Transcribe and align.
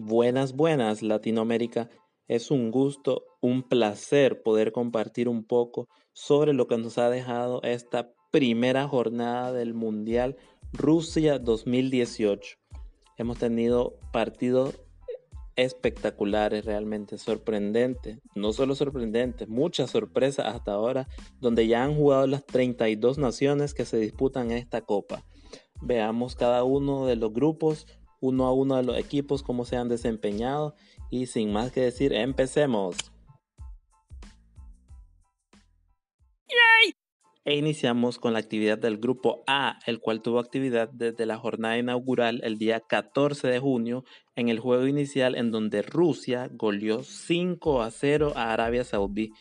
Buenas, 0.00 0.54
buenas, 0.54 1.02
Latinoamérica. 1.02 1.90
Es 2.28 2.52
un 2.52 2.70
gusto, 2.70 3.24
un 3.40 3.64
placer 3.64 4.44
poder 4.44 4.70
compartir 4.70 5.28
un 5.28 5.42
poco 5.42 5.88
sobre 6.12 6.52
lo 6.52 6.68
que 6.68 6.78
nos 6.78 6.98
ha 6.98 7.10
dejado 7.10 7.60
esta 7.64 8.12
primera 8.30 8.86
jornada 8.86 9.52
del 9.52 9.74
Mundial 9.74 10.36
Rusia 10.72 11.40
2018. 11.40 12.58
Hemos 13.16 13.38
tenido 13.38 13.98
partidos 14.12 14.80
espectaculares, 15.56 16.64
realmente 16.64 17.18
sorprendentes, 17.18 18.20
no 18.36 18.52
solo 18.52 18.76
sorprendentes, 18.76 19.48
muchas 19.48 19.90
sorpresas 19.90 20.46
hasta 20.46 20.74
ahora, 20.74 21.08
donde 21.40 21.66
ya 21.66 21.82
han 21.82 21.96
jugado 21.96 22.28
las 22.28 22.46
32 22.46 23.18
naciones 23.18 23.74
que 23.74 23.84
se 23.84 23.98
disputan 23.98 24.52
esta 24.52 24.80
copa. 24.80 25.24
Veamos 25.82 26.36
cada 26.36 26.62
uno 26.62 27.06
de 27.06 27.16
los 27.16 27.32
grupos 27.32 27.88
uno 28.20 28.46
a 28.46 28.52
uno 28.52 28.76
de 28.76 28.82
los 28.82 28.98
equipos, 28.98 29.42
cómo 29.42 29.64
se 29.64 29.76
han 29.76 29.88
desempeñado 29.88 30.74
y 31.10 31.26
sin 31.26 31.52
más 31.52 31.72
que 31.72 31.80
decir, 31.80 32.12
empecemos. 32.12 32.96
E 37.48 37.56
iniciamos 37.56 38.18
con 38.18 38.34
la 38.34 38.40
actividad 38.40 38.76
del 38.76 38.98
grupo 38.98 39.42
A, 39.46 39.78
el 39.86 40.00
cual 40.00 40.20
tuvo 40.20 40.38
actividad 40.38 40.90
desde 40.92 41.24
la 41.24 41.38
jornada 41.38 41.78
inaugural 41.78 42.42
el 42.44 42.58
día 42.58 42.80
14 42.80 43.48
de 43.48 43.58
junio 43.58 44.04
en 44.36 44.50
el 44.50 44.58
juego 44.58 44.86
inicial 44.86 45.34
en 45.34 45.50
donde 45.50 45.80
Rusia 45.80 46.50
goleó 46.52 47.02
5 47.02 47.80
a 47.80 47.90
0 47.90 48.34
a 48.36 48.52
Arabia 48.52 48.84
Saudí. 48.84 49.32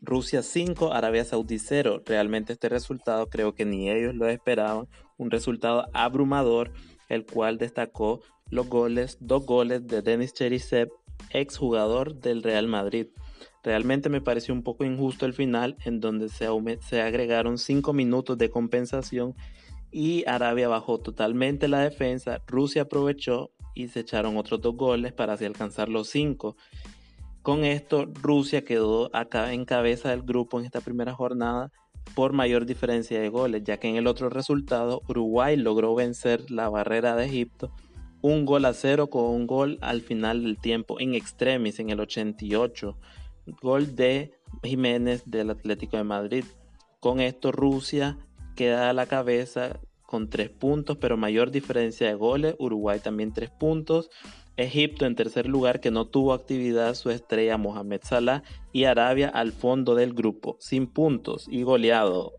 Rusia 0.00 0.44
5, 0.44 0.92
Arabia 0.92 1.24
Saudí 1.24 1.58
0. 1.58 2.02
Realmente 2.06 2.52
este 2.52 2.68
resultado 2.68 3.28
creo 3.28 3.52
que 3.52 3.64
ni 3.64 3.90
ellos 3.90 4.14
lo 4.14 4.28
esperaban. 4.28 4.86
Un 5.16 5.32
resultado 5.32 5.86
abrumador 5.92 6.72
el 7.08 7.26
cual 7.26 7.58
destacó 7.58 8.20
los 8.50 8.68
goles, 8.68 9.18
dos 9.20 9.44
goles 9.46 9.86
de 9.86 10.02
Denis 10.02 10.32
Cherisev, 10.32 10.90
exjugador 11.30 12.14
del 12.16 12.42
Real 12.42 12.68
Madrid. 12.68 13.08
Realmente 13.62 14.08
me 14.08 14.20
pareció 14.20 14.52
un 14.52 14.62
poco 14.62 14.84
injusto 14.84 15.26
el 15.26 15.32
final, 15.32 15.76
en 15.84 16.00
donde 16.00 16.28
se, 16.28 16.48
se 16.80 17.00
agregaron 17.00 17.58
5 17.58 17.92
minutos 17.92 18.36
de 18.36 18.50
compensación 18.50 19.34
y 19.90 20.24
Arabia 20.26 20.68
bajó 20.68 20.98
totalmente 20.98 21.68
la 21.68 21.80
defensa, 21.80 22.42
Rusia 22.46 22.82
aprovechó 22.82 23.52
y 23.74 23.88
se 23.88 24.00
echaron 24.00 24.36
otros 24.36 24.60
dos 24.60 24.76
goles 24.76 25.12
para 25.12 25.34
así 25.34 25.44
alcanzar 25.44 25.88
los 25.88 26.08
5. 26.08 26.56
Con 27.42 27.64
esto, 27.64 28.06
Rusia 28.06 28.64
quedó 28.64 29.14
acá 29.14 29.52
en 29.52 29.64
cabeza 29.64 30.10
del 30.10 30.22
grupo 30.22 30.58
en 30.58 30.66
esta 30.66 30.80
primera 30.80 31.14
jornada 31.14 31.70
por 32.14 32.32
mayor 32.32 32.66
diferencia 32.66 33.20
de 33.20 33.28
goles, 33.28 33.64
ya 33.64 33.78
que 33.78 33.88
en 33.88 33.96
el 33.96 34.06
otro 34.06 34.30
resultado 34.30 35.02
Uruguay 35.08 35.56
logró 35.56 35.94
vencer 35.94 36.50
la 36.50 36.68
barrera 36.68 37.16
de 37.16 37.26
Egipto 37.26 37.72
un 38.24 38.46
gol 38.46 38.64
a 38.64 38.72
cero 38.72 39.10
con 39.10 39.26
un 39.26 39.46
gol 39.46 39.76
al 39.82 40.00
final 40.00 40.44
del 40.44 40.56
tiempo 40.56 40.98
en 40.98 41.14
extremis 41.14 41.78
en 41.78 41.90
el 41.90 42.00
88, 42.00 42.96
gol 43.60 43.94
de 43.96 44.32
Jiménez 44.62 45.24
del 45.26 45.50
Atlético 45.50 45.98
de 45.98 46.04
Madrid. 46.04 46.44
Con 47.00 47.20
esto 47.20 47.52
Rusia 47.52 48.16
queda 48.56 48.88
a 48.88 48.94
la 48.94 49.04
cabeza 49.04 49.78
con 50.06 50.28
tres 50.30 50.50
puntos, 50.50 50.96
pero 50.98 51.16
mayor 51.16 51.50
diferencia 51.50 52.06
de 52.06 52.14
goles, 52.14 52.54
Uruguay 52.58 53.00
también 53.00 53.32
tres 53.32 53.50
puntos, 53.50 54.10
Egipto 54.56 55.04
en 55.04 55.16
tercer 55.16 55.46
lugar 55.46 55.80
que 55.80 55.90
no 55.90 56.06
tuvo 56.06 56.32
actividad 56.32 56.94
su 56.94 57.10
estrella 57.10 57.58
Mohamed 57.58 58.02
Salah. 58.04 58.42
Y 58.72 58.84
Arabia 58.84 59.28
al 59.28 59.52
fondo 59.52 59.94
del 59.94 60.14
grupo, 60.14 60.56
sin 60.60 60.86
puntos 60.86 61.46
y 61.48 61.62
goleado. 61.62 62.32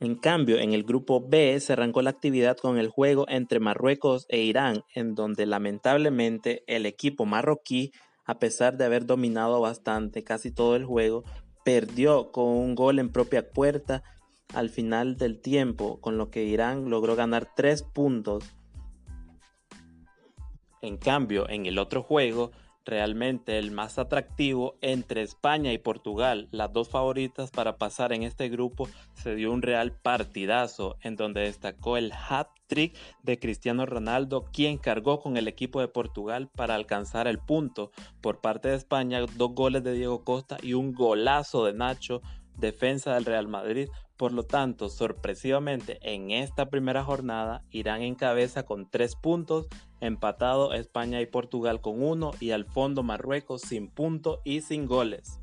En 0.00 0.16
cambio, 0.16 0.58
en 0.58 0.72
el 0.72 0.82
grupo 0.82 1.24
B 1.26 1.60
se 1.60 1.74
arrancó 1.74 2.02
la 2.02 2.10
actividad 2.10 2.56
con 2.56 2.76
el 2.76 2.88
juego 2.88 3.24
entre 3.28 3.60
Marruecos 3.60 4.26
e 4.28 4.38
Irán, 4.38 4.82
en 4.96 5.14
donde 5.14 5.46
lamentablemente 5.46 6.64
el 6.66 6.86
equipo 6.86 7.24
marroquí, 7.24 7.92
a 8.24 8.40
pesar 8.40 8.76
de 8.76 8.84
haber 8.84 9.06
dominado 9.06 9.60
bastante 9.60 10.24
casi 10.24 10.50
todo 10.50 10.74
el 10.74 10.84
juego, 10.84 11.22
perdió 11.64 12.32
con 12.32 12.46
un 12.46 12.74
gol 12.74 12.98
en 12.98 13.10
propia 13.10 13.50
puerta 13.50 14.02
al 14.54 14.68
final 14.68 15.16
del 15.16 15.40
tiempo, 15.40 16.00
con 16.00 16.18
lo 16.18 16.30
que 16.30 16.44
Irán 16.44 16.90
logró 16.90 17.16
ganar 17.16 17.48
3 17.56 17.82
puntos. 17.82 18.44
En 20.82 20.96
cambio, 20.96 21.48
en 21.48 21.66
el 21.66 21.78
otro 21.78 22.02
juego, 22.02 22.50
realmente 22.84 23.58
el 23.58 23.70
más 23.70 23.98
atractivo 23.98 24.76
entre 24.80 25.22
España 25.22 25.72
y 25.72 25.78
Portugal, 25.78 26.48
las 26.50 26.72
dos 26.72 26.88
favoritas 26.88 27.50
para 27.50 27.76
pasar 27.78 28.12
en 28.12 28.22
este 28.22 28.48
grupo, 28.48 28.88
se 29.14 29.34
dio 29.34 29.52
un 29.52 29.62
real 29.62 29.92
partidazo 29.92 30.96
en 31.02 31.16
donde 31.16 31.42
destacó 31.42 31.96
el 31.96 32.12
hat-trick 32.12 32.96
de 33.22 33.38
Cristiano 33.38 33.86
Ronaldo, 33.86 34.44
quien 34.52 34.78
cargó 34.78 35.20
con 35.20 35.36
el 35.36 35.48
equipo 35.48 35.80
de 35.80 35.88
Portugal 35.88 36.48
para 36.54 36.74
alcanzar 36.74 37.26
el 37.28 37.38
punto. 37.38 37.92
Por 38.20 38.40
parte 38.40 38.68
de 38.68 38.76
España, 38.76 39.20
dos 39.20 39.54
goles 39.54 39.84
de 39.84 39.92
Diego 39.94 40.24
Costa 40.24 40.58
y 40.62 40.74
un 40.74 40.92
golazo 40.92 41.64
de 41.64 41.74
Nacho, 41.74 42.22
defensa 42.56 43.14
del 43.14 43.24
Real 43.24 43.48
Madrid, 43.48 43.88
por 44.16 44.32
lo 44.32 44.44
tanto, 44.44 44.88
sorpresivamente 44.88 45.98
en 46.02 46.30
esta 46.30 46.70
primera 46.70 47.02
jornada 47.02 47.64
irán 47.70 48.02
en 48.02 48.14
cabeza 48.14 48.64
con 48.64 48.88
tres 48.88 49.16
puntos, 49.16 49.66
empatado 50.00 50.72
España 50.74 51.20
y 51.20 51.26
Portugal 51.26 51.80
con 51.80 52.02
uno 52.02 52.30
y 52.38 52.52
al 52.52 52.64
fondo 52.64 53.02
Marruecos 53.02 53.62
sin 53.62 53.88
punto 53.88 54.40
y 54.44 54.60
sin 54.60 54.86
goles. 54.86 55.41